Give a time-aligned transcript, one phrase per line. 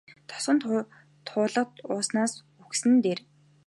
[0.29, 0.57] Тосон
[1.27, 3.19] туулга ууснаас үхсэн нь дээр.